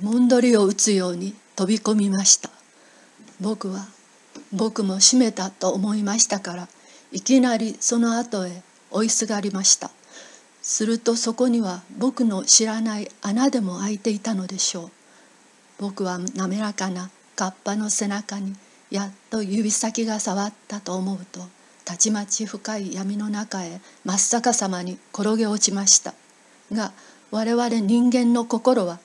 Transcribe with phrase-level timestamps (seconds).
[0.00, 2.50] もんどりを打つように飛び込みました。
[3.40, 3.86] 僕は
[4.52, 6.68] 僕も閉めたと思いましたから
[7.12, 9.90] いきなりその後へ追いすがりました。
[10.60, 14.90] するとそこには僕の知らない穴でも開いていたのでしょう。
[15.78, 18.54] 僕は滑らかなカッパの背中に
[18.90, 21.40] やっと指先が触ったと思うと
[21.84, 26.12] たちまち深い闇の中へ真っ逆さまに転げ落ちました。
[26.72, 26.92] が
[27.30, 28.98] 我々人間の心は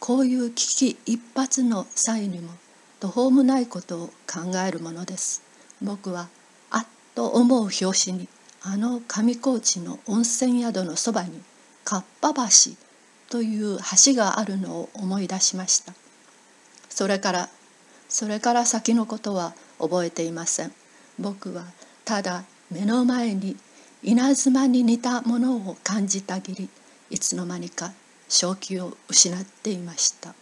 [0.00, 2.52] こういう危機一髪の際にも
[3.00, 5.42] 途方もないことを考えるものです。
[5.82, 6.28] 僕は
[6.70, 8.28] あっと思う拍子に
[8.62, 11.40] あの上高地の温泉宿のそばに
[11.84, 12.72] かっぱ橋
[13.28, 15.92] という橋があるのを思い出しました。
[16.88, 17.48] それから
[18.08, 20.72] それから先のことは覚えていません。
[21.18, 21.64] 僕は
[22.04, 23.56] ただ目の前に
[24.02, 26.68] 稲妻に似たものを感じたぎり
[27.10, 27.92] いつの間にか
[28.28, 30.34] 正気を失っていました。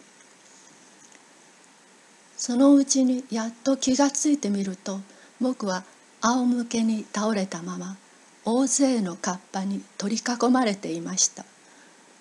[2.37, 4.99] そのうちにやっと気がついてみると
[5.41, 5.83] 僕は
[6.21, 7.97] 仰向けに倒れたまま
[8.45, 11.45] 大勢のカッパに取り囲まれていました。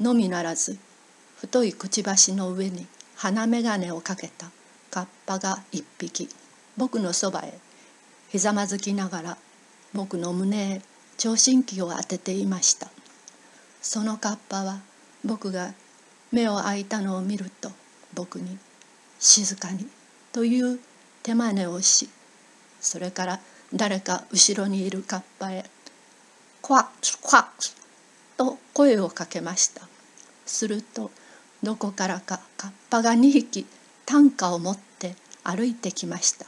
[0.00, 0.78] のみならず
[1.36, 4.50] 太いくちばしの上に鼻眼鏡をかけた
[4.90, 6.28] カッパが一匹
[6.76, 7.58] 僕のそばへ
[8.28, 9.38] ひざまずきながら
[9.92, 10.82] 僕の胸へ
[11.16, 12.88] 聴診器を当てていました。
[13.80, 14.80] そのカッパは
[15.26, 15.74] 僕が
[16.30, 17.72] 目を開いたのを見ると
[18.14, 18.58] 僕に
[19.18, 19.88] 「静かに」
[20.32, 20.78] という
[21.22, 22.08] 手真似をし
[22.80, 23.40] それから
[23.74, 25.68] 誰か後ろにいるカッパへ
[26.62, 27.72] 「クワックワッ」
[28.38, 29.88] と声をかけました。
[30.46, 31.10] すると
[31.62, 33.66] どこからかカッパが2匹
[34.04, 36.46] 担架を持って歩いてきました。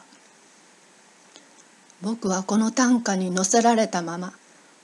[2.01, 4.33] 僕はこの担架に乗せられたまま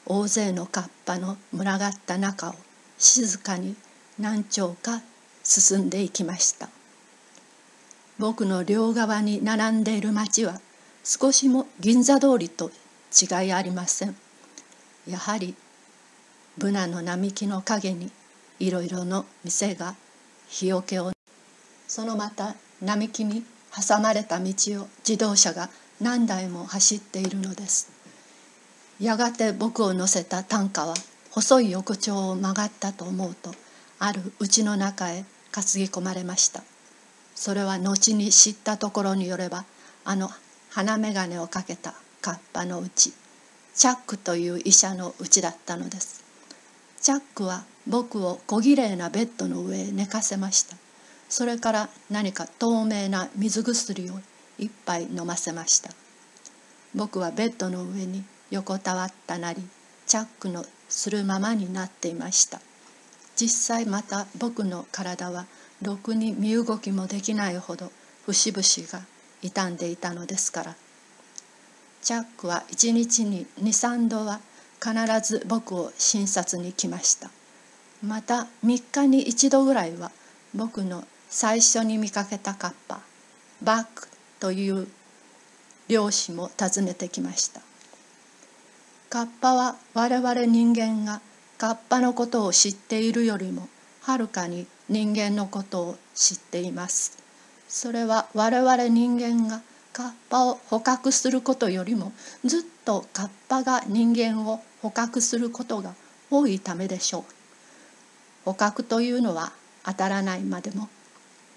[0.07, 2.55] 大勢のカッパの群がった中を
[2.99, 3.77] 静かに
[4.19, 5.03] 何丁か
[5.43, 6.69] 進んでいきました。
[8.19, 10.61] 僕の両側に並んでいる町は
[11.03, 12.71] 少しも銀座通りと
[13.13, 14.17] 違いありません。
[15.09, 15.55] やはり
[16.57, 18.11] ブナの並木の陰に
[18.61, 19.97] いろいろの店が
[20.49, 21.13] 日よけを。
[21.89, 25.69] そのまた並木に挟まれた道を自動車が
[26.01, 27.91] 何台も走っているのです。
[29.01, 30.95] やがて僕を乗せた担架は
[31.35, 33.53] 細い横丁を曲がったと思うと
[33.99, 36.63] ある家の中へ担ぎ込まれました。
[37.35, 39.65] それは後に知ったところによれば
[40.05, 40.31] あの
[40.71, 43.13] 鼻眼鏡をかけたカッパのうち
[43.75, 46.23] チャックという医者のうちだったのです。
[47.01, 50.77] チャックは僕を小綺麗なベッドの上へ寝かせました。
[51.29, 54.21] それから何か透明な水薬を
[54.57, 55.91] 一杯飲ませました。
[56.95, 59.61] 僕はベッドの上に横たわったなり
[60.07, 62.61] チャックのするままになっていました。
[63.35, 65.47] 実際また僕の体は
[65.83, 67.91] ろくに身動きもできないほど
[68.27, 69.05] 節々が
[69.43, 70.77] 傷んでいたのですから。
[72.01, 74.41] チャックは一日に23度は
[74.81, 74.93] 必
[75.29, 77.29] ず僕を診察に来ました。
[78.01, 80.13] また3日に1度ぐらいは
[80.55, 83.01] 僕の最初に見かけたカッパ
[83.61, 84.07] バック
[84.39, 84.87] という
[85.89, 87.63] 漁師も訪ねてきました。
[89.15, 91.21] カッパは我々人間が
[91.57, 93.69] カッパのことを知っているよりも
[94.03, 97.17] はるかに人間のことを知っています。
[97.69, 99.61] それは我々人間が
[99.93, 102.13] カッパを捕獲することよりも
[102.45, 105.95] ずっとカッパが人間を捕獲することが
[106.29, 107.25] 多いためでしょう。
[108.47, 109.53] 捕獲というのは
[109.85, 110.89] 当たらないまでも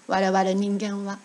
[0.06, 1.18] 我々人間は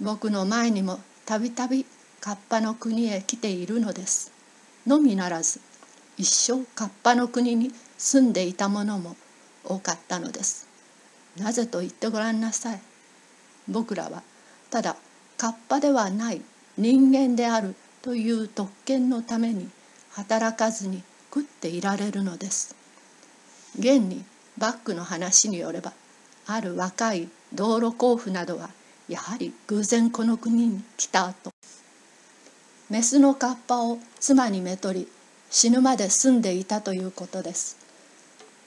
[0.00, 1.84] 僕の前にもたびたび
[2.22, 4.39] カッパの国へ来ているのです。
[4.86, 5.60] のみならず
[6.16, 9.16] 一生カッパの国に住んでいたものも
[9.64, 10.68] 多かったのです。
[11.36, 12.80] なぜと言ってごらんなさい。
[13.68, 14.22] 僕らは
[14.70, 14.96] ただ
[15.36, 16.42] カッパではない
[16.76, 19.68] 人間であるという特権のために
[20.10, 21.02] 働かずに
[21.32, 22.74] 食っていられるのです。
[23.78, 24.24] 現に
[24.58, 25.92] バックの話によれば
[26.46, 28.70] ある若い道路交付などは
[29.08, 31.49] やはり偶然この国に来た後
[32.90, 35.06] メスのカッパを妻にめとり
[35.48, 37.76] 死ぬまで住んでいたということです。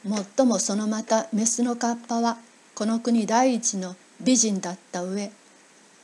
[0.05, 2.37] もっともそのまたメスのカッパは
[2.73, 5.29] この国第一の美人だった上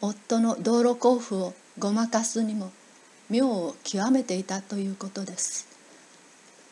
[0.02, 2.72] 夫の道路交付をごまかすにも
[3.30, 5.68] 妙を極めていたということです。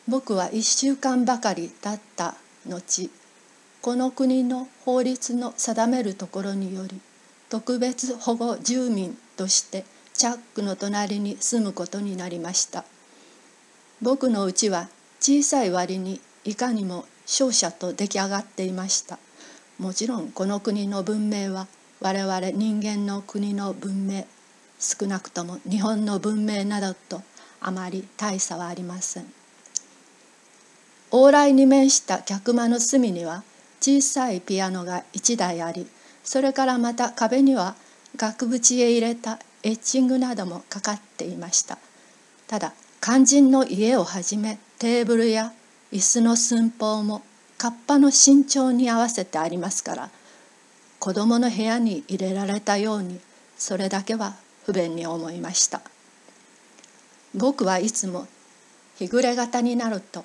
[0.06, 2.34] 僕は1週間ばかり経った
[2.66, 3.10] 後
[3.80, 7.00] この国の法律の定めるところにより
[7.48, 9.84] 特別保護住民として
[10.18, 12.84] チャックの隣に住むことになりました。
[14.02, 14.88] 僕の家は
[15.20, 19.20] 小さい割にいかにも商社と出来上がっていました。
[19.78, 21.68] もちろんこの国の文明は
[22.00, 24.26] 我々人間の国の文明
[24.80, 27.22] 少なくとも日本の文明などと
[27.60, 29.32] あまり大差はありません。
[31.12, 33.44] 往来に面した客間の隅には
[33.80, 35.86] 小さいピアノが1台あり
[36.24, 37.76] それからまた壁には
[38.16, 41.78] 額縁へ入れたエッチングなどもかかっていました。
[42.46, 45.52] ただ肝心の家をはじめテーブルや
[45.92, 47.22] 椅子の寸法も
[47.56, 50.10] カッパの身長に合わせてありますから
[50.98, 53.20] 子供の部屋に入れられたように
[53.56, 55.80] それだけは不便に思いました。
[57.34, 58.26] 僕はいつも
[58.96, 60.24] 日暮れ型になると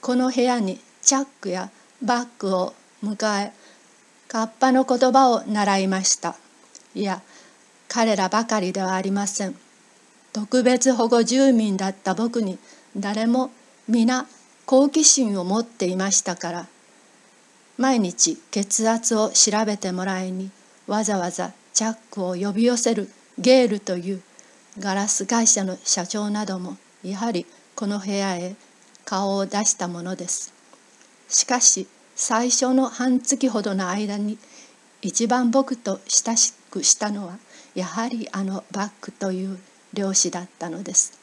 [0.00, 1.70] この部屋にチャックや
[2.02, 2.74] バッグを
[3.04, 3.52] 迎え
[4.28, 6.36] カッパの言葉を習いました。
[6.94, 7.22] いや
[7.92, 9.54] 彼らばかりではありません。
[10.32, 12.58] 特別保護住民だった僕に
[12.96, 13.50] 誰も
[13.86, 14.26] 皆
[14.64, 16.66] 好奇心を持っていましたから
[17.76, 20.50] 毎日血圧を調べてもらいに
[20.86, 24.22] わざわざチャックを呼び寄せるゲールという
[24.78, 27.44] ガラス会社の社長などもやはり
[27.74, 28.54] この部屋へ
[29.04, 30.54] 顔を出したものです。
[31.28, 34.38] しかし最初の半月ほどの間に
[35.02, 37.36] 一番僕と親しくしたのは
[37.74, 39.58] やはりあのバックという
[39.94, 41.21] 漁師だったのです。